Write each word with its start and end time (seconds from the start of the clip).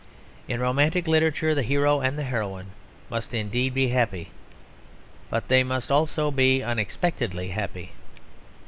In 0.47 0.59
romantic 0.59 1.07
literature 1.07 1.53
the 1.53 1.61
hero 1.61 1.99
and 2.01 2.17
heroine 2.17 2.71
must 3.11 3.35
indeed 3.35 3.75
be 3.75 3.89
happy, 3.89 4.31
but 5.29 5.47
they 5.47 5.63
must 5.63 5.91
also 5.91 6.31
be 6.31 6.63
unexpectedly 6.63 7.49
happy. 7.49 7.91